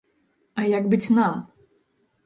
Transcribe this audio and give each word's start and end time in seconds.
А 0.61 0.65
як 0.77 0.89
быць 0.95 1.13
нам? 1.21 1.33